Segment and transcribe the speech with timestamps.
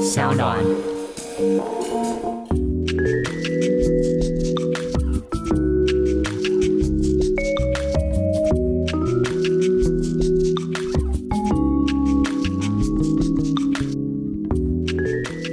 [0.00, 0.58] 小暖。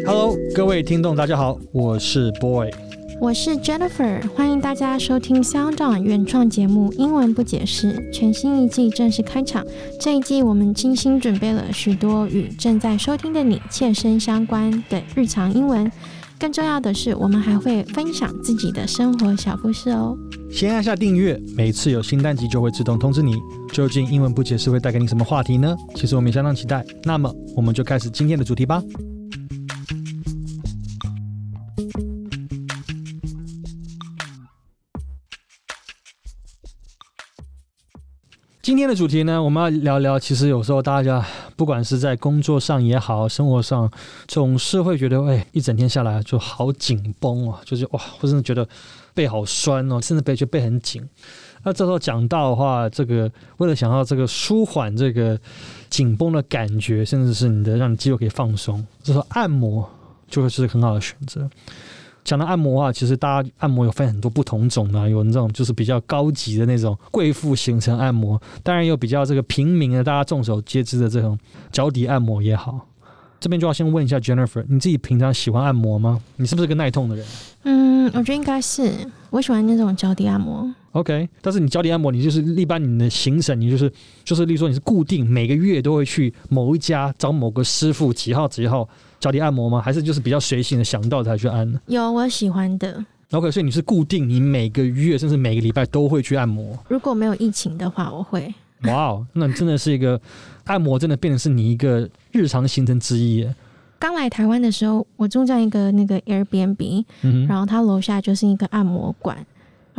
[0.06, 2.89] Hello，各位听众，大家好，我是 Boy。
[3.22, 9.66] 我是 Jennifer，欢迎大家收听 Sound On 原创节目《英文不解释》，全新一季正式开场。
[10.00, 15.92] 这一季我们精心准备了许多与正在收听的你切身相关的日常英文，
[16.40, 20.18] 更重要的是，我们还会分享自己的生活小故事哦。
[20.50, 23.36] 先按下订阅，每次有新单集就会自动通知你。
[23.74, 25.76] 究竟英文不解释会带给你什么话题呢？
[25.94, 26.86] 其实我们也相当期待。
[27.04, 28.82] 那么，我们就开始今天的主题吧。
[38.80, 40.18] 今天的主题呢，我们要聊聊。
[40.18, 41.22] 其实有时候大家
[41.58, 43.92] 不管是在工作上也好，生活上，
[44.26, 48.66] 总是会觉得，哎，一整天下来就好紧绷哦，就是哇，或者觉得
[49.14, 51.06] 背好酸哦，甚至背就背很紧。
[51.64, 55.38] 那这时候讲到的话，这个为了想要这个舒缓这个
[55.90, 59.90] 紧绷的感觉，甚至是你的让你肌肉可以放松，这时候按摩
[60.30, 61.50] 就会是很好的选择。
[62.30, 71.36] 讲到按摩啊，其实大家按摩有分很多不同种的，有那种就是比较高级的那种贵妇形成按摩，当然有比较这个平民的，大家众所皆知的这种
[71.72, 72.86] 脚底按摩也好。
[73.40, 76.22] 这边就要先问一下 Jennifer，你自己平常喜欢按摩吗？
[76.36, 77.26] 你是不是个耐痛的人？
[77.64, 78.94] 嗯，我觉得应该是，
[79.32, 80.72] 我喜欢那种脚底按摩。
[80.92, 83.92] OK，但是你脚底按摩，你就是一般你的行程，你就是
[84.24, 88.88] 就是，例如说你是固定每个月都会去某一家找某个师傅几号几号。
[89.20, 89.82] 脚底按摩吗？
[89.82, 91.82] 还是就是比较随性的，想到才去按呢？
[91.88, 93.04] 有我喜欢的。
[93.32, 96.80] OK，所以你是固定，你每个月甚至每个礼拜都会去按摩。
[96.88, 98.54] 如果没有疫情的话，我会。
[98.84, 100.20] 哇哦，那真的是一个
[100.64, 103.46] 按摩，真的变成是你一个日常行程之一。
[104.00, 107.04] 刚来台湾的时候，我住在一个那个 Airbnb，
[107.46, 109.46] 然后它楼下就是一个按摩馆。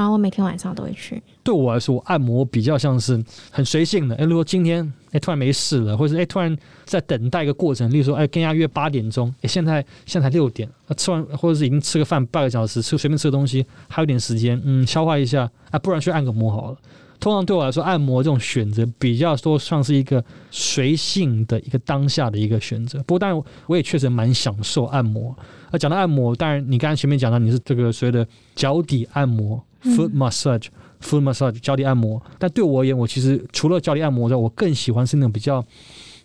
[0.01, 1.23] 然后我每天晚上都会去。
[1.43, 4.17] 对我来说，按摩比较像是很随性的。
[4.17, 10.67] 哎，如果今天哎突然没事了，或者是哎突然在等待一个过程，例如说哎跟人家约八点钟，哎现在现在才六点，
[10.97, 16.79] 吃完或者是已经吃个饭半个小时，吃随便吃个东西，还有点时间，嗯，消化一下，啊，不然去按个摩好了。
[17.19, 22.99] 通常对我来说，按摩这种选择比较说像是一个随性的一个当下的一个选择。
[23.01, 25.37] 不过，当然我也确实蛮享受按摩。
[25.71, 29.63] 那讲到按摩，当然你刚才前面讲到你是这个所谓的脚底按摩。
[29.83, 32.23] Foot massage，foot massage，脚底按摩。
[32.39, 35.65] 但对我而言，我其实除了脚底按摩之外，我更喜欢是那种比较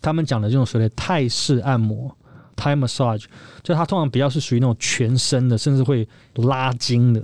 [0.02, 2.14] 他们讲的这种所谓的泰式按摩
[2.56, 3.24] （Thai massage），
[3.64, 7.22] 就它通常比较是属于那种全身的，甚至会拉筋的。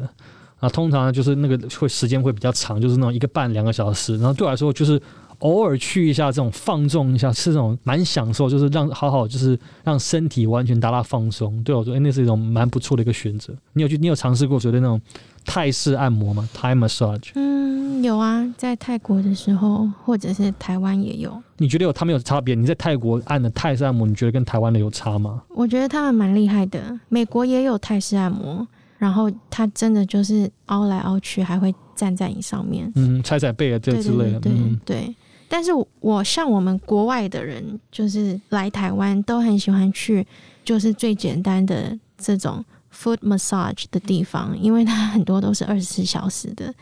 [0.59, 4.16] 啊，通常就是那个会时间会比较长，就是那种一个半两个小时。
[4.18, 5.02] 然后对我来说，就是。
[5.42, 11.63] 偶尔去一下这种放纵一下，是那种蛮享受，就是让好好就是让身体完全达到放松。
[11.63, 13.52] 对我说，哎，那是一种蛮不错的一个选择。
[13.74, 15.02] 你有去，你有尝试过所谓那种
[15.46, 17.31] 泰式按摩吗？Thai massage？
[17.35, 21.41] 嗯，有啊，在泰国的时候，或者是台湾也有。
[21.57, 22.56] 你觉得有他们有差别？
[22.56, 25.41] 你在泰国按的泰式按摩，你觉得跟台湾的有差吗？
[25.50, 27.00] 我觉得他们蛮厉害的。
[27.09, 34.53] 美国也有泰式按摩，然后他真的就是凹来凹去，还会站在你上面，嗯，踩踩背啊这之类的，对
[34.85, 35.16] 对。
[35.47, 35.69] 但是
[36.00, 40.25] 我像我们国外的人，就是来台湾都很喜欢去，
[40.63, 42.63] 就是最简单的这种
[42.94, 46.74] foot massage 的地方，因为它很多都是二十四小时的，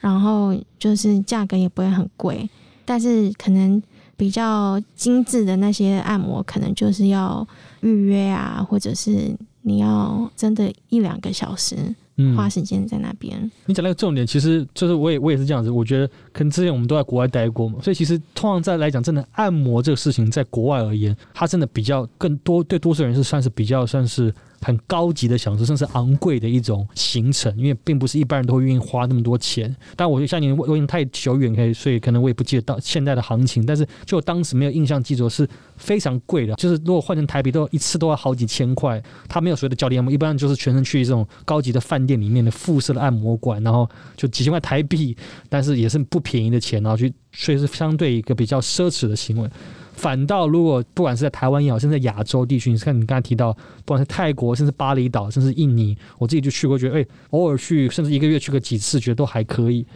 [0.00, 2.48] 然后就是价格也不会很贵，
[2.84, 3.82] 但是可能
[4.16, 7.46] 比较精致的那些按摩，可能就是要
[7.80, 11.94] 预约啊，或者是你要真的一两个小时。
[12.36, 13.50] 花时间在那边。
[13.66, 15.70] 你讲那个重点，其实就是我也我也是这样子。
[15.70, 24.32] 我觉得可能之前我们都在国外待过嘛，所以其实通常在来讲，真的按摩这个事情，在国外而言，它真的比较更多对多数人是算是比较算是。
[24.62, 29.74] 很高级的享受，甚至昂贵的一种行程，因为并不是一般人都会愿意花那么多钱。
[29.96, 33.66] 但我就像你，我因为太久远，可以，所以可能我也不记得到现在的行情。
[33.66, 36.54] 但是就当时没有印象记住，是非常贵的。
[36.54, 39.02] 就是如果换成台币，都一次都要好几千块。
[39.28, 45.16] 他没有所谓的教练按摩，一般就是全程去这种高级的饭店里面的复式的按摩馆，然后就几千块台币，
[45.48, 49.50] 但是也是不便宜的钱，然后去，所以是相对一个比较奢侈的行为。
[50.02, 53.52] 反倒，如果不管是在台湾也好，甚至在亚洲地区，你看你刚才提到，
[53.84, 59.86] 不管是泰国，甚至巴厘岛，甚至印尼，我自己就去过，觉得哎，偶尔去，甚至一个月去个几次，觉得都还可以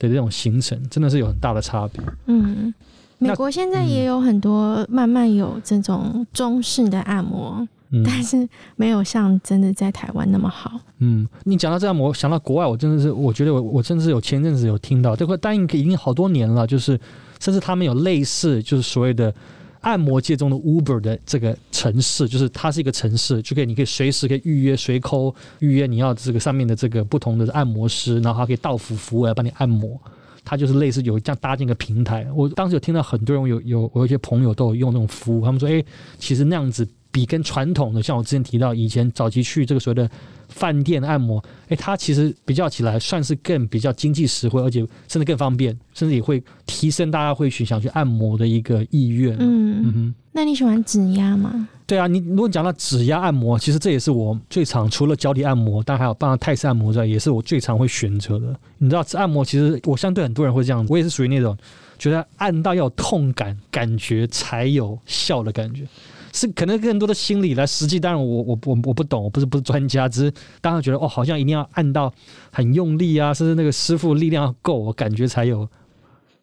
[0.00, 2.02] 的这种行程，真的是有很大的差别。
[2.26, 2.74] 嗯，
[3.18, 7.68] 美国现在也有很多慢慢有这种中式的按摩，
[8.04, 10.80] 但是没有像真的在台湾那么好。
[10.98, 16.98] 嗯，你讲到这样，我想到国外，我真的是，我觉得我我真的是有前阵子有听到，这块答应已经好多年了，就是。
[17.40, 19.34] 甚至他们有类似，就是所谓的
[19.80, 30.00] 按摩界中的 Uber 的这个城市，就是它是一个城市，就可以你可以随时可以预约随扣预约你要这个上面的这个不同的按摩师，然后还可以到府服务来帮你按摩。
[30.44, 32.24] 它就是类似有这样搭建一个平台。
[32.32, 35.84] 我当时有听到很多人有有我有一些朋友都有用那种服务，他们说，诶，
[36.20, 40.10] 其实那样子比跟传统的，像我之前提到以前早期去这个所谓的
[40.48, 49.36] 饭店按摩，诶，它其实比较起来算是更比较经济实惠，而且甚至更方便，甚至也会提升大家会去想去按摩的一个意愿。
[49.38, 51.68] 嗯嗯哼，那你喜欢指压吗？
[51.86, 58.54] 对啊，你如果讲到指压按摩，其实这也是我最常除了脚底按摩，但还有帮泰式按摩之外，也是我最常会选择的。
[58.78, 61.54] 你知道，按摩其实我相对很多人会这样，我也是属于那种
[61.98, 65.86] 觉得按到要有痛感感觉才有效的感觉，
[66.32, 67.66] 是可能更多的心理来。
[67.66, 72.12] 实际当然我我我我不懂，我不是不是专家，只是当然觉得哦，好像一定要按到
[72.50, 75.68] 很用力啊，甚至那个师傅力量要够，我感觉才有。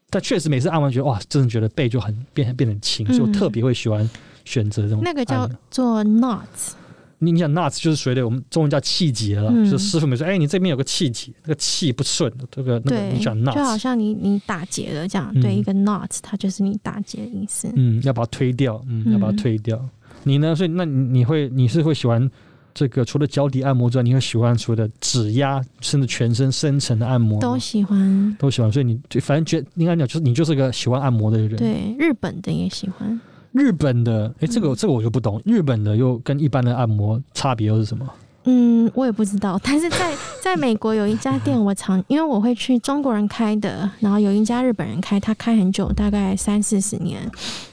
[0.09, 4.09] 但确实每次按完觉得哇，真的觉得背就很变变得轻，所以我特别会喜欢。
[4.45, 6.71] 选择这种那个叫做 knots，
[7.19, 17.71] 你你想 knots 就是随的我们中文叫气节了，就是师傅们说，哎，你这边有个气节，那个气不顺，这个那个你讲 knots，就好像你你打结了这样，对一个 knots，它就是你打结的意思。
[17.75, 19.79] 嗯，要把它推掉，嗯，要把它推掉。
[20.23, 20.55] 你呢？
[20.55, 22.29] 所以那你会你是会喜欢
[22.73, 27.39] 这个除了脚底按摩之外，你会喜欢除了指压甚至全身深层的按摩？
[27.39, 28.71] 都喜欢，都喜欢。
[28.71, 31.55] 所以你反正觉应该讲就是你就是个喜欢按摩的人。
[31.57, 33.19] 对，日本的也喜欢。
[33.51, 35.41] 日本的，哎，这个这个我就不懂。
[35.45, 38.07] 日本的又跟一般的按摩差别又是什么？
[38.45, 39.59] 嗯，我也不知道。
[39.63, 47.29] 但是在在美国有一家店，我常因为我会去中国人开的，然后有一家日本人开，他开很久，大概三四十年。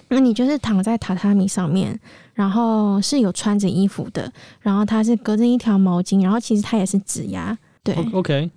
[0.09, 1.99] 那你就是躺在榻榻米上面，
[2.35, 4.31] 然后是有穿着衣服的，
[4.61, 7.57] 然后他是隔着一条毛巾，然后其实他也是指压。
[7.83, 8.51] 对，OK。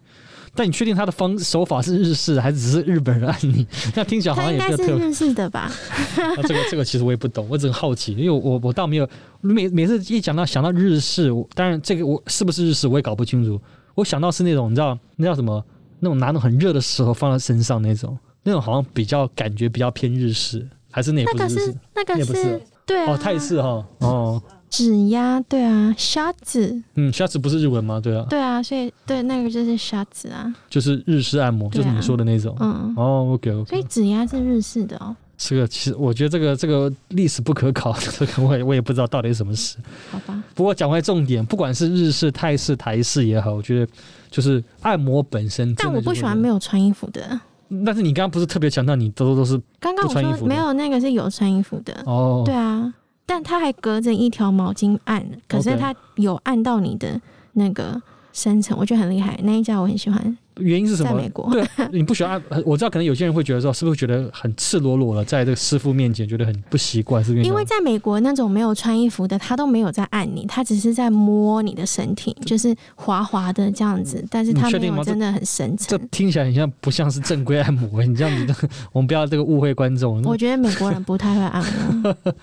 [0.56, 3.66] 但你确定他的方手法是日式，还是只是日本人按你？
[3.96, 5.72] 那听起来好像也是日式的吧？
[6.48, 9.08] 这个这个其实我也不懂，我只是好奇，因为我我倒没有
[9.42, 13.60] 每每次一讲到想到日式，当然这个我是不是日式我也搞不清楚。
[13.96, 15.64] 我想到是那种你知道那叫什么？
[16.00, 24.42] 那种拿那种很热的石头放在身上那种，那种好像比较感觉比较偏日式，还是那那个是那个是对哦泰式哈哦。
[24.70, 28.00] 指压对啊，沙子嗯，沙子不是日文吗？
[28.00, 32.56] 对啊，对啊，所以对那个就是沙子啊，就是日式按摩，就是你说的那种。
[32.60, 35.16] 嗯，哦，OK OK，所以指压是日式的哦。
[35.38, 39.78] 这个其实我觉得这个这个历史不可考，这个 我也我也不知道到底是什么事。
[40.12, 40.44] 好吧。
[40.54, 43.92] 不过讲回重点，不管是日式、泰式、台式也好，我觉得
[44.30, 45.74] 就是按摩本身。
[45.76, 47.40] 但我不喜欢没有穿衣服的。
[47.86, 52.44] 但是你刚刚不是特别强调你都都是刚刚我说没有那个是有穿衣服的哦。
[52.46, 52.94] 对啊。
[53.30, 57.22] 但他还隔着一条毛巾按，可是他有按到你的
[57.54, 58.02] 那个
[58.34, 59.40] 深层，我觉得很厉害。
[59.44, 60.36] 那一家我很喜欢。
[60.58, 61.12] 原因是什么？
[61.12, 67.44] 在美国，对，你不喜欢按， 我知道可能有些人会觉得说，是不是觉得很赤裸裸的，在这个师傅面前觉得很不习惯，是不是？
[67.46, 75.98] 因为在美国那种没有穿衣服的，他都没有在按你，他只是在摸你的身体，就是滑滑的这样子，但是他没有真的很深层。
[75.98, 78.04] 这听起来很像不像是正规按摩？
[78.04, 80.22] 你这样子， 我们不要这个误会观众。
[80.24, 81.64] 我觉得美国人不太会按
[82.02, 82.16] 摩。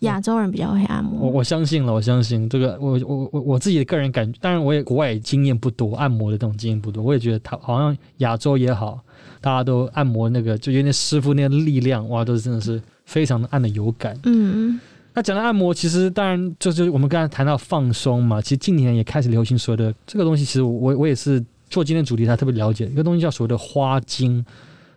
[0.00, 9.00] 亚洲人比较会按摩，我我相信了，我相信这个，我我我我自己的个人感觉，当然我也国外经验不多，按摩的这种经验不多，我也觉得他好像亚洲也好，
[9.40, 14.16] 大家都按摩那个，就有点师傅那个力量，哇，都是真的是非常的按的有感。
[14.22, 14.78] 嗯，
[15.14, 24.44] 那讲到按摩，其实当然就是我们刚才谈到放松嘛，其实近年也开始流行所谓的这个东西，其实我我也是做今天主题才特别了解一个东西，叫所谓的花精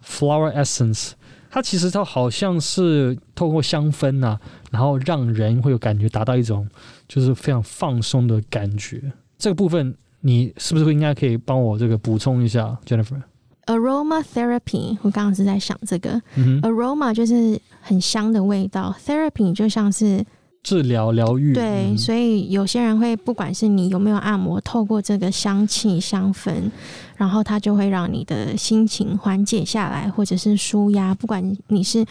[0.05, 1.13] （flower essence）。
[1.51, 4.39] 它其实它好像是透过香氛呐，
[4.71, 6.67] 然后让人会有感觉，达到一种
[7.07, 9.11] 就是非常放松的感觉。
[9.37, 16.21] 这个部分你是不是应该可以帮我这个补充一下，Jennifer？Aroma therapy，我刚刚是在想这个
[16.61, 20.25] ，aroma 就是很香的味道，therapy 就像是。
[20.63, 26.69] 治疗疗愈，对，所以有些人会，不管是你有没有按摩，透过这个香气香氛，
[27.17, 31.15] 然后它就会让你的心情缓解下来，或者是舒压。
[31.15, 32.05] 不管你是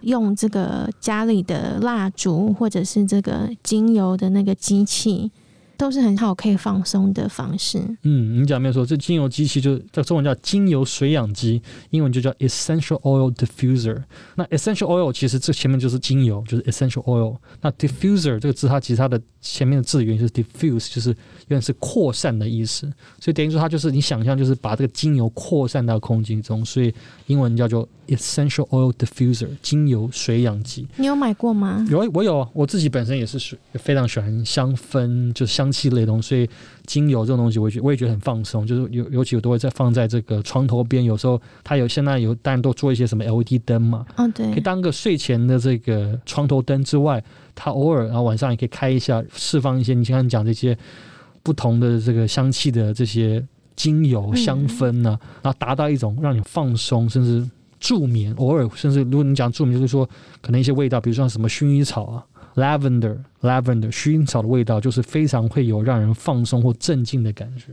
[0.00, 5.30] 用这个家里的蜡烛，或者是这个精油的那个机器。
[5.82, 7.80] 都是很好可以放松的方式。
[8.04, 11.60] 嗯，你讲没有说，这精油机器就在中文叫精油水养机，
[11.90, 14.00] 英文就叫 essential oil diffuser。
[14.36, 17.36] 那 essential oil 其实这前面就是精油，就是 essential oil。
[17.60, 21.08] 那 diffuser 这个字，它其实它的前面的字源就是 diffuse，就是
[21.48, 22.88] 原来是扩散的意思。
[23.18, 26.94] 所以等于说它就是你想象就是把这个精油扩散到空气中，所以
[27.26, 30.86] 英文叫做 essential oil diffuser，精油水养机。
[30.96, 31.84] 你有买过吗？
[31.90, 35.72] 有，我有，我自己本身也是非常喜欢香氛，就香。
[35.72, 36.46] 气类的东西，所以
[36.84, 38.66] 精油这种东西，我觉我也觉得很放松。
[38.66, 50.76] 就是尤尤其我都会在放在这个床头边，有时候它有现在有当然都做一些什么 LED 灯嘛，哦，可以，当个睡前的这个床头灯之外，它偶尔然后晚上也可以开一下，释放一些你刚刚讲这些
[51.42, 53.42] 不同的这个香气的这些
[53.74, 57.48] 精油嗯香氛呢、然后达到一种让你放松甚至
[57.82, 60.08] 助眠，偶尔甚至如果你讲助眠，就是说
[60.40, 62.24] 可能一些味道，比如说什么薰衣草啊。
[62.54, 67.72] lavender lavender 薰衣草的味道就是非常会有让人放松或镇静的感觉。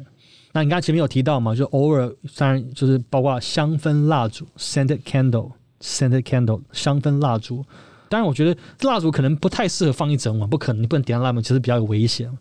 [0.53, 5.51] 那你刚才前面有提到嘛，就偶尔当然就是包括香氛蜡烛 scented candle
[5.81, 7.65] scented candle 香氛蜡烛。
[8.07, 12.31] 当然，我觉得蜡烛可能不太适合放一整晚，不可能，你不能点蜡烛，其实比较有危险。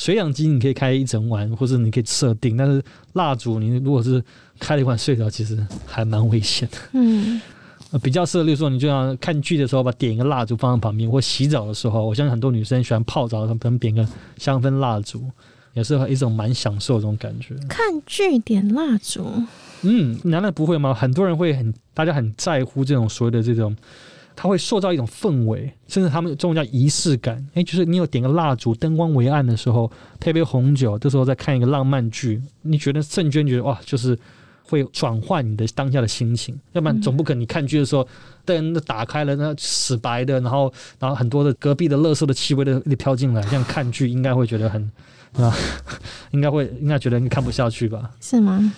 [0.00, 4.24] 水氧机你可以开一整晚，或者你可以设定，但是蜡烛你如果是
[4.58, 5.54] 开了一晚睡着，其实
[5.84, 6.78] 还蛮危险的。
[6.94, 7.38] 嗯，
[7.92, 15.22] 呃，比较适合，例如说你就像看剧的时候，把点一个蜡烛放在旁边，或洗澡的时候，我相信很多女生喜欢泡澡，她们点个香氛蜡烛，
[15.74, 17.54] 也是一种蛮享受这种感觉。
[17.68, 19.30] 看剧点蜡烛，
[19.82, 20.94] 嗯，难道不会吗？
[20.94, 23.76] 很多人会很，大家很在乎这种所谓的这种，
[24.42, 27.46] 它会塑造一种氛围，甚至他们这种叫仪式感。
[27.52, 34.18] 诶，就是你有点个蜡烛，灯光微暗的时候，配杯红酒，这时候再看一个浪漫剧，你觉得瞬间觉得哇，就是
[34.62, 36.58] 会转换你的当下的心情。
[36.72, 38.08] 要不然总不可能你看剧的时候
[38.46, 44.90] 灯都打开了，那死白的，然后然后很多的隔壁的垃圾的气味都都飘进来，这样看剧应该会觉得很
[45.34, 45.54] 啊，
[46.32, 48.10] 应该会应该觉得你看不下去吧。
[48.22, 48.72] 是吗？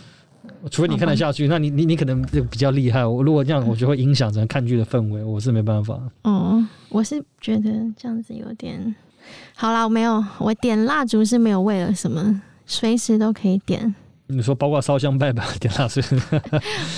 [0.71, 3.05] 除非你看得下去，那你你你可能就比较厉害。
[3.05, 6.01] 我如果这样，我就会影响整个看剧的氛围，我是没办法。
[6.23, 8.95] 哦，我是觉得这样子有点
[9.55, 13.95] 好啦，我没有，我点蜡烛是没有为了什么，随时都可以点，
[14.27, 16.01] 你说包括烧香拜拜、 点蜡烛，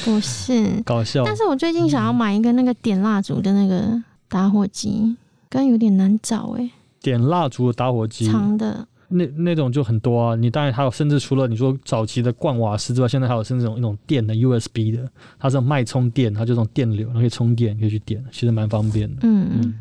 [0.05, 0.83] 不是。
[0.85, 1.23] 搞笑。
[1.25, 5.17] 但是我最近想要买一个那个点蜡烛的那个打火机，
[5.49, 6.71] 刚有点难找哎、
[7.01, 10.37] 点蜡烛的打火机，长的，那那种就很多啊。
[10.37, 19.17] 你当然还有，甚至除了你说早期的灌瓦斯之外，现在还有甚至一种一种电的 USB 的，它是脉冲电，它就这种电流，然后可以充电，可以去点，其实蛮方便的。
[19.23, 19.75] 嗯，嗯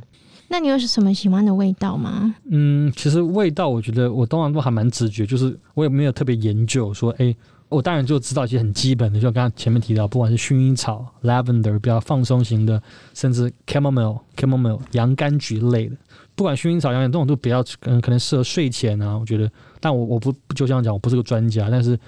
[0.50, 2.36] 那你有什么喜欢的味道吗？
[2.50, 7.36] 嗯，其实味道我觉得我当然都还蛮直觉，就是我也没有特别研究说，哎、
[7.74, 12.82] 我当然就知道一些很基本的，就刚刚前面提到，不管是薰衣草、lavender 比较放松型的，
[13.14, 15.96] 甚至 chamomile、chamomile 洋甘菊类的，
[16.36, 19.18] 不管薰衣草、洋甘这种都比较嗯可能适合睡前啊。
[19.18, 22.00] 我觉得，但我我不就这样讲，我不是个专家，但是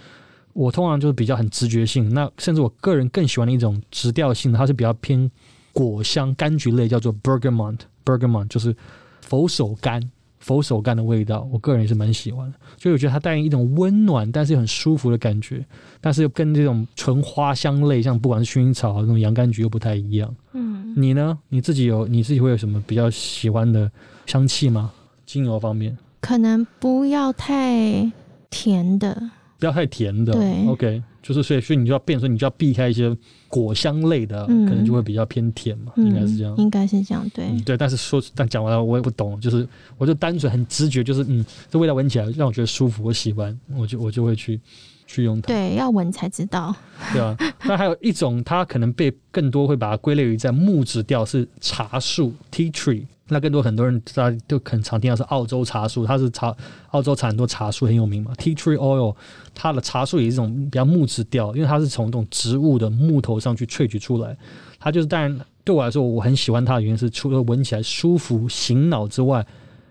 [0.54, 2.14] 我通常就是比较很直觉性。
[2.14, 5.30] 那甚至我个人更喜欢的一种直调性的，它是比较偏
[5.74, 7.80] 果香柑橘类，叫做 bergamot。
[8.06, 8.76] bergamot 就是
[9.22, 10.02] 佛手柑。
[10.46, 15.66] 佛手柑的味道，我个人也是蛮喜欢的，就我觉得它带一种温暖，但是又很舒服的感觉，
[16.00, 20.32] 但是又跟这种纯花香类，像不管是薰衣草啊那种洋甘菊又不太一样。
[20.54, 21.36] 嗯，你呢？
[21.50, 23.92] 你自己有你自己会有什么比较喜欢的
[24.28, 24.92] 香气吗？
[25.26, 28.12] 精油方面可能不要太
[28.52, 29.20] 甜的，
[29.58, 30.34] 不要太甜的。
[30.34, 33.18] 对，OK，就是所以所以你就要变成你就要避开一些
[33.48, 36.56] 果香类的，嗯可能就会比较偏甜嘛，嗯，应该是这样。
[36.58, 39.68] 应该是这样，对，嗯，对，但是说，但讲完了我也不懂，就是
[39.98, 44.62] 我就单纯很直觉，就是嗯，这味道闻起来让我觉得舒服，我喜欢，我就我就会去
[45.08, 46.76] 去用它，对，要闻才知道，
[47.12, 47.36] 对啊。
[47.64, 53.04] 那还有一种，它可能被更多会把它归类于在木质调是茶树 （tea tree）。
[53.28, 56.56] 那更多很多人大家都很常听到是澳洲茶树，它是茶
[56.92, 58.32] 澳洲产很多茶树很有名嘛。
[58.38, 59.16] Tea tree oil，
[59.56, 64.38] 它的茶树也是一种比较木质调，因为它是从这种植物的木头上去萃取出来。
[64.80, 69.46] 它就是当然对我来说，我很喜欢它的原因是除了闻起来舒服、醒脑之外，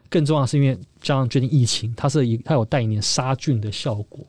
[0.08, 4.24] 更重要的是因为加上最近疫情，它是一它有带一点杀菌的效果。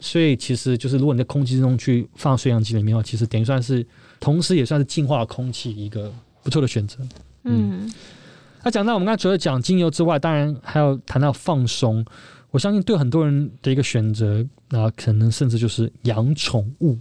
[0.00, 3.86] 所以其实就是如果你在空气中去放水氧机里面的话，其实等于算是
[4.20, 6.12] 同时也算是净化空气一个
[6.42, 6.98] 不错的选择。
[7.44, 7.92] 嗯
[8.62, 12.04] 那讲到我们刚才除了讲精油之外，当然还有谈到放松。
[12.50, 16.98] 我相信对很多人的一个选择，那可能甚至就是养宠物。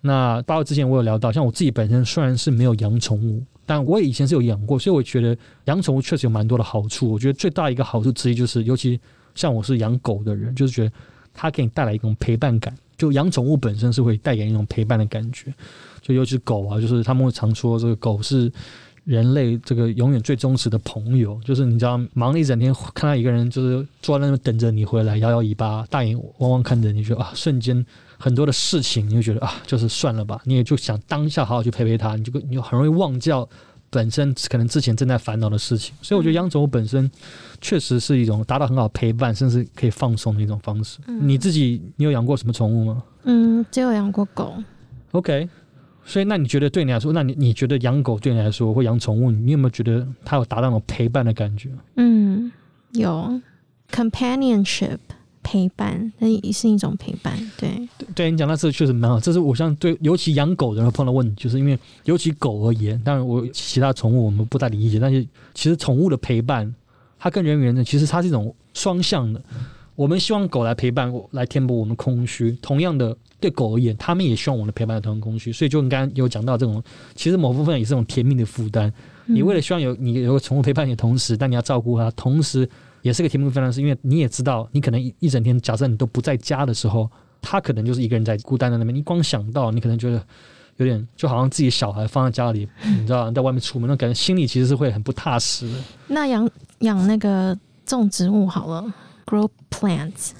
[0.00, 7.10] 那包括之前我有聊到，像我自己本身虽然是没有养宠物，但我以前是有养过，所以我觉得养宠物确实有蛮多的好处。
[7.10, 9.00] 我觉得最大一个好处之一就是，尤其
[9.34, 10.92] 像我是养狗的人，就是觉得
[11.32, 12.74] 它给你带来一种陪伴感。
[12.96, 15.52] 就养宠物本身是会带给你一种陪伴的感觉，
[16.00, 18.50] 就尤其狗啊，就是他们会常说这个狗是
[19.04, 27.84] 人类这个永远最忠实的朋友，就是你知道忙了一整天，看到一个人就是坐在那边等着你回来，摇摇尾巴，大眼汪汪看着你，觉得啊，瞬间
[28.18, 33.46] 很多的事情，你就觉得啊，就是算了吧，你也就想当下好好去陪陪他，你就你就很容易忘掉
[33.90, 35.94] 本身可能之前正在烦恼的事情。
[36.00, 37.10] 所以我觉得养宠物本身
[37.60, 40.98] 确实是一种达到很好陪伴，甚至可以放松的一种方式。
[41.06, 44.54] 嗯你自己你有养过什么宠物吗嗯，只有养过狗
[45.12, 45.48] ，？OK。
[46.06, 51.70] 所以，那你觉得对你来说，那你你觉得养狗对你来说，或养宠物，你有没有觉得它有达到那种陪伴的感觉？
[51.96, 52.52] 嗯，
[52.92, 53.40] 有
[53.90, 54.98] ，companionship
[55.42, 57.32] 陪伴，那也是一种陪伴。
[57.56, 66.74] 对，对你讲到这确实蛮好，这是我像对尤其养狗的人碰到问题，就是因为尤其狗而言，当然我其他宠物我们不太理解，但是其实宠物的陪伴，
[67.18, 69.42] 它跟人与人的其实它是一种双向的。
[69.96, 72.50] 我们希望狗来陪伴，来填补我们空虚。
[72.60, 75.52] 同样的，对狗而言，他们也希望我们陪伴同样空虚。
[75.52, 76.82] 所以，就你刚刚有讲到这种，
[77.14, 78.92] 其实某部分也是这种甜蜜的负担。
[79.26, 82.68] 你为了希望有你有个宠物陪伴你的同时，但你要照顾它，同时
[83.02, 87.08] 也是个甜蜜负担，是因为你也知道，你可能一一整天，假设你都不在家的时候，
[87.40, 88.94] 它可能就是一个人在孤单在那边。
[88.94, 90.20] 你光想到，你可能觉得
[90.78, 95.74] 有点就好像自己小孩放在家里，你知道，在外面出门，那感觉心里其实是会很不踏实的。
[96.08, 98.92] 那养养那个种植物好了
[99.26, 100.30] ，grow plants。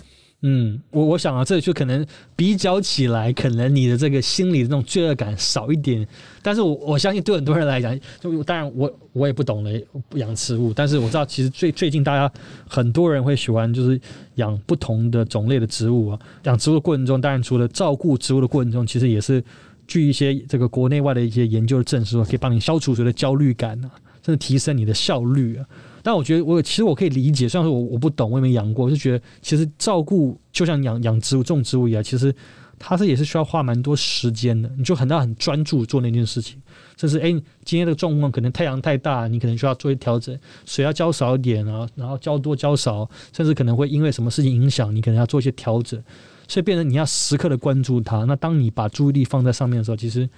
[0.46, 2.04] 嗯，我我想啊，这就可能
[2.36, 6.06] 比较起来，可能你的这个心理的那种罪恶感少一点。
[6.42, 9.82] 但是我我相信对很多人来讲，就当然我我也不懂得
[10.16, 12.30] 养植物，但是我知道其实最最近大家
[12.68, 13.98] 很多人会喜欢就是
[14.34, 16.18] 养不同的种类的植物啊。
[16.42, 19.42] 养植物的过程中，当然除了照顾植物的过程中，其实也是
[19.86, 23.90] 据一些这个国内外的一些研究的证实，可以帮你消除所谓的焦虑感啊，
[24.22, 25.64] 甚至提升你的效率啊。
[26.04, 32.32] 但我觉得，我其实我可以理解，虽然说我我不懂，我也没养过，我就觉得其实照顾就像养养植物、种植物一样，其实
[32.78, 34.70] 它是也是需要花蛮多时间的。
[34.76, 36.60] 你就很大很专注做那件事情，
[36.98, 37.30] 甚至哎，
[37.64, 45.98] 今天的状况可能太阳太大，你可能需要做一调整，水要浇少一点啊，然后浇多浇少，甚至可能会因为什么事情影响，你可能要做一些调整，
[46.46, 48.24] 所以变成你要时刻的关注它。
[48.24, 50.28] 那当你把注意力放在上面的时候，其实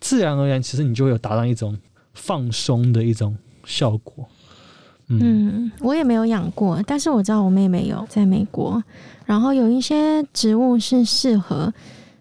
[0.00, 1.78] 自然而然，其实你就会有达到一种
[2.12, 4.28] 放松的一种效果。
[5.20, 8.82] 嗯，我也没有养过，但是我知道我妹妹有在美国，
[9.26, 11.72] 然后有一些植物是适合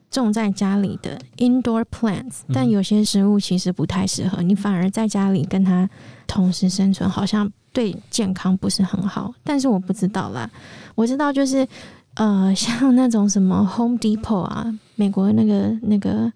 [0.10, 5.90] 种在家里的 indoor plants，但有些植物其实不太适合，你反而在家里跟它
[6.28, 9.34] 同时生存，好像对健康不是很好。
[9.44, 10.50] 但是我不知道啦，
[10.96, 11.68] 我知道就是
[12.16, 16.32] 呃，像那种什么 Home Depot 啊，美国那个那个。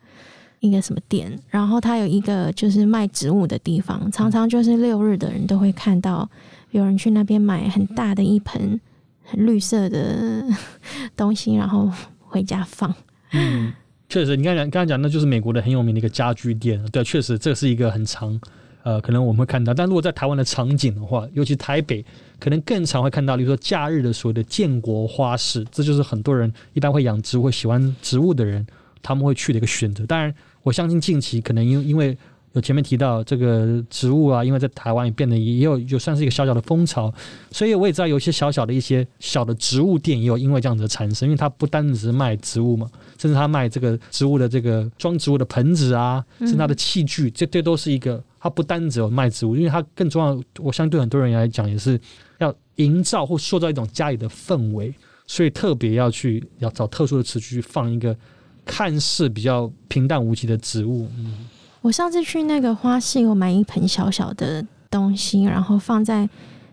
[0.65, 6.29] 一个什么店，然后它有一个就是卖植物的地方，常常就是六日的人都会看到
[6.71, 8.79] 有人去那边买很大的一盆
[9.23, 10.43] 很绿色的
[11.15, 12.93] 东西，然后回家放。
[13.31, 13.73] 嗯，
[14.09, 16.83] 确实，你刚讲刚才讲，那就是美国的很有名的一个家居店。
[16.91, 18.39] 对，确实这是一个很长，
[18.83, 19.73] 呃，可能我们会看到。
[19.73, 22.05] 但如果在台湾的场景的话，尤其台北，
[22.39, 28.65] 可能更常会看到，比如说假日的所谓的建国花市，这就是很多人一般会养植物、喜欢植物的人
[29.01, 30.05] 他们会去的一个选择。
[30.05, 30.33] 当然。
[30.65, 32.17] 我相信近期可能因因为
[32.53, 37.13] 有前面提到这个植物啊，因为在台湾也变得也有就算是一个小小的风潮，
[37.51, 51.99] 所以我也知道有一些小小的一些小的植物店也有因为这样子的产生，因为它不单只是卖植物嘛，甚至它卖这个植物的这个装植物的盆子啊，甚至它的器具，这这都是一个它不单只有卖植物，因为它更重要，我相信对很多人来讲也是
[52.39, 54.91] 要营造或塑造一种家里的氛围，
[55.27, 58.17] 所以特别要去要找特殊的词去放一个。
[58.65, 61.45] 看似比较平淡无奇的植物，嗯，
[61.81, 66.27] 我上次去那个花市，我买一盆小小的东西，然后放在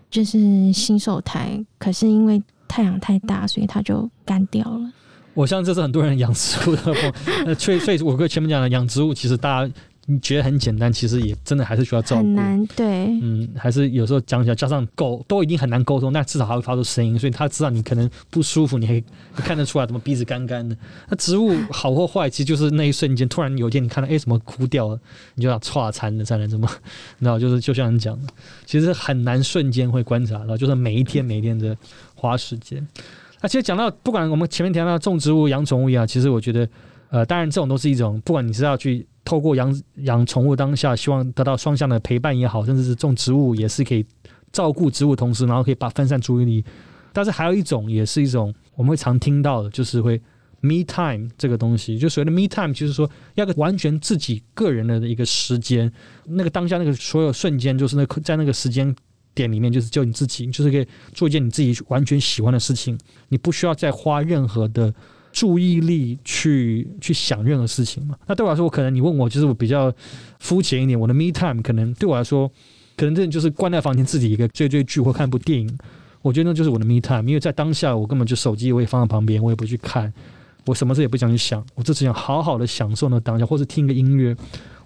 [0.09, 4.91] 就是新手台，可是因为太阳太大，所以它就干掉了。
[5.33, 9.73] 我相信这是很多人养植物的所以所以我跟前面讲的养植物，其实大家。
[10.05, 12.23] 你觉得很简单，其实也真的还是需要照顾。
[12.23, 13.05] 很难，对。
[13.21, 19.01] 嗯，还是有时候讲起来，加上狗都已经很难沟通，但至少还会发出声音，所以它知道你可能不舒服，你还
[19.35, 20.75] 看得出来，怎么鼻子干干的。
[21.07, 24.99] 那植物好或坏，其实就是那一瞬间，突然有一天你看到，哎，怎么枯掉了，
[25.35, 26.69] 你就要歘残的才能怎么？
[27.19, 28.27] 然后就是就像你讲的，
[28.65, 31.77] 其实很难瞬间会观察到，就是每一天每一天的
[32.13, 32.85] 花时间。
[33.41, 36.67] 那其实讲到，不管我们前面提到种植物、养宠物也好，其实我觉得，
[37.09, 39.07] 呃，当然这种都是一种，不管你是要去。
[39.25, 44.05] 透过养养宠物当下，希望得到双向的陪伴也好，甚至是种植物也是可以
[44.51, 46.63] 照顾植物，同时然后可以把分散注意力。
[47.13, 50.19] 但是还有一种，也是一种我们会常听到的，就是会
[50.61, 51.97] me time 这个东西。
[51.97, 55.91] 就所谓的 me time，就是说要个完全自己个人的一个时间，
[56.25, 58.93] 那个当下那个所有瞬间，就是那在那个时间
[59.33, 64.93] 点里面，就是就你自己，就是可以做一件你自己完全喜欢的事情，你不需要再花任何的。
[65.33, 68.15] 注意力去去想任何事情嘛？
[68.27, 69.91] 那对我来说，我可能你问我，就是我比较
[70.39, 70.97] 肤浅一点。
[70.97, 72.47] 我的 me time 可能对我来说，
[72.95, 75.77] 可能真的就是关在房间自己一个追追剧或看部电影。
[76.21, 80.13] 我觉得那就是我的 me time，因为在当下我根本就手机我也放在旁边，我也不去看，
[80.65, 84.33] 我什么事也不想去想，我就只想好好的享受那当下，或者听个音乐。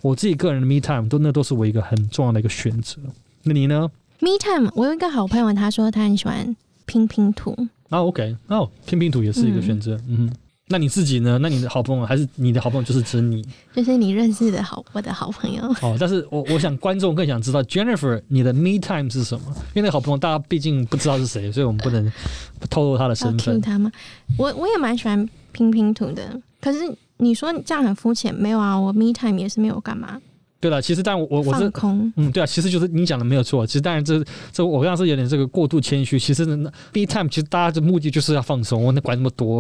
[0.01, 2.99] 我自己个人的 me time 都那都是我一个很重要的一个选择。
[3.43, 6.55] 那你呢？me time，我有一个好朋友，他说他很喜欢
[6.87, 7.55] 拼拼图。
[7.89, 10.29] 啊，OK，哦，拼拼图也是一个选择，嗯，
[10.67, 11.37] 那你自己呢？
[11.41, 15.63] 那你的好朋友还是你的好朋友就是指你就是你认识的好我的好朋友。
[15.81, 15.95] 哦？
[15.97, 19.45] 但是我我想观众更想知道 Jennifer 你的 me time 是什么？
[19.73, 22.11] 因为那好朋友大家毕竟不知道是谁，所以我们不能
[22.69, 23.61] 透露他的身份。
[23.61, 23.89] 他吗？
[24.37, 26.79] 我我也蛮喜欢拼拼图的，可是
[27.19, 28.77] 你说你这样很肤浅，没有啊？
[28.77, 30.19] 我 me time 也是没有干嘛，
[30.59, 32.11] 对了，其实但我我我是空。
[32.15, 33.65] 嗯，对啊，其实就是你讲的没有错。
[33.65, 36.17] 其实当然这这我刚刚是有点这个过度谦虚。
[36.17, 39.57] 其实呢，B time 其实大家的目的就是要放松，我那管那么多，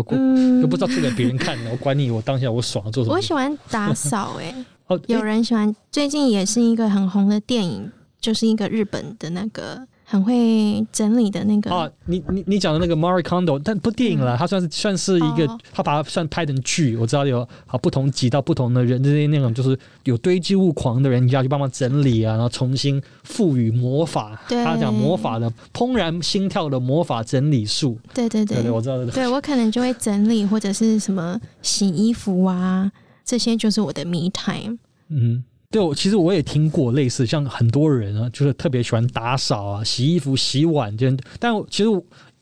[0.61, 3.21] 又不知道做给别人看的，我管你，我当下我爽做什么我。
[3.21, 4.53] 喜欢打扫、欸，
[4.87, 5.75] 哦，有人喜欢。
[5.91, 11.69] 最近也是一个很红的电影，就是一个日本的那个很会整理的那个。
[11.69, 16.95] 啊，你你你讲的那个 Marie Kondo，但不电影了，它算是算是一个哦，他把它算拍成剧。
[16.95, 24.41] 我知道有好不同几到不同的人，这些那种就是有堆积物狂的人，你要去帮忙整理啊，然后重新赋予魔法。
[24.47, 27.99] 对他讲魔法的怦然心跳的魔法整理术。
[28.13, 29.05] 对对对我知道。
[29.07, 32.89] 对我可能就会整理或者是什么洗衣服啊，
[33.25, 34.77] 这些就是我的 me time。
[35.09, 41.17] 嗯，对，我其实我也听过类似，像很多人啊，就是特别喜欢打扫啊、洗衣服、洗碗这样。
[41.39, 41.89] 但其实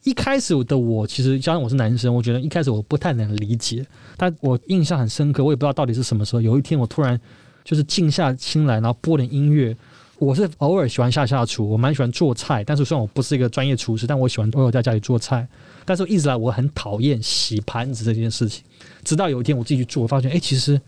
[0.03, 3.83] 一开始的我，其实加上我是男生，我觉得一开始我不太能理解。
[4.15, 6.41] 但我印象很深刻，我也不知道到底是什么时候。
[6.41, 7.19] 有一天我突然
[7.63, 9.75] 就是静下心来，然后播点音乐。
[10.19, 15.45] 我是偶尔喜欢下下厨，我蛮喜欢做菜，但是虽然我不是一个专业厨师，但我喜欢偶尔在家里做菜。
[15.83, 18.63] 但是一直来我很讨厌洗盘子这件事情，
[19.03, 20.79] 直到有一天我自己去做，我发现哎，诶其实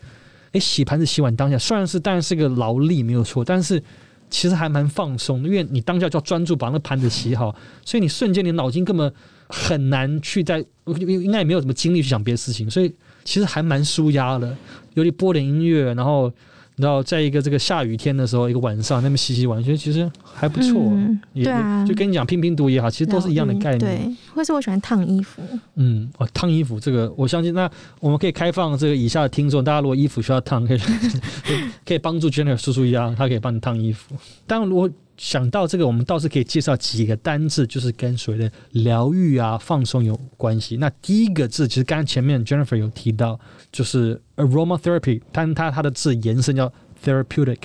[0.60, 3.82] 洗盘子、洗碗当下虽然是当然是个劳力没有错，但是
[4.30, 9.12] 其实还蛮放松的，因为你当下就要专注把那个盘子洗好，所以你瞬间你脑筋根本
[9.48, 12.94] 很难去在，应该也没有什么精力去想别的事情，所以
[13.24, 14.56] 其实还蛮舒压的。
[14.96, 16.32] 尤其播点音乐，然后
[16.78, 20.80] 然后在一个这个下雨天的时候，一个晚上那么洗洗碗，觉得其实还不错。
[20.94, 23.80] 嗯也对啊就跟你讲拼拼读也好，其实都是一样的概念。
[23.80, 25.42] 对，或是我喜欢烫衣服，
[25.76, 34.16] 嗯，哦，烫衣服这个，我相信那我们可以开放这个以下的听众，大家如果衣服需要烫，可以可以 可以帮助 Jenner 叔叔一样，他可以帮你烫衣服。
[34.46, 40.78] 当然，如果想到这个，我们倒是可以介绍几个单字，就是跟所谓的疗愈啊、放松有关系。
[40.78, 43.40] 那第一个字，其实刚刚前面 Jennifer 有提到，
[43.72, 46.72] 就是 aromatherapy，但它它的字延伸叫
[47.04, 47.58] therapeutic。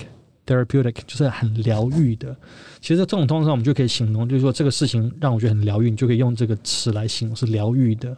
[0.45, 2.35] therapeutic 就是很疗愈的，
[2.81, 8.13] 其实这种通常我们就可以形容，就是说这个事情让我觉得很疗愈，你就可以用这个词来形容是疗愈的。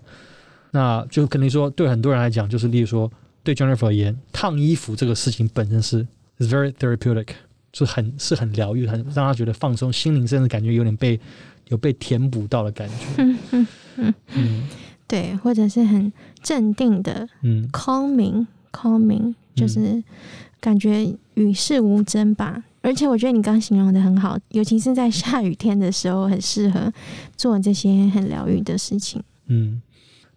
[0.72, 3.12] 那就肯定说，对很多人来讲，就是例如说，
[3.44, 6.04] 对 Jennifer 而言，烫衣服这个事情本身是
[6.40, 7.28] very therapeutic，
[7.78, 11.20] 是很是很疗愈，很让他觉得放松，心灵甚至感觉有点被
[11.68, 12.96] 有被填补到的感觉。
[13.18, 14.64] 嗯嗯嗯，嗯
[15.06, 16.12] 对，或者是很
[16.42, 20.02] 镇定的嗯 calming calming，就是
[20.62, 22.64] 感觉与世无争吧。
[22.82, 26.94] 而且我觉得你刚刚形容的很好，尤其是在下雨天的时候，很适合
[27.36, 29.22] 做这些很疗愈的事情。
[29.48, 29.82] 嗯。